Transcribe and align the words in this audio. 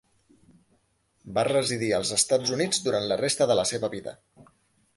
Va 1.35 1.43
residir 1.49 1.91
als 1.97 2.13
Estats 2.17 2.53
Units 2.57 2.81
durant 2.87 3.05
la 3.13 3.19
resta 3.25 3.49
de 3.53 3.59
la 3.61 3.67
seva 3.73 3.95
vida. 3.97 4.15